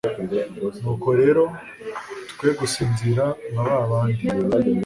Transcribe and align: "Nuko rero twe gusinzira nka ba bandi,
"Nuko 0.81 1.07
rero 1.19 1.43
twe 2.37 2.49
gusinzira 2.59 3.23
nka 3.51 3.63
ba 3.87 3.89
bandi, 3.91 4.25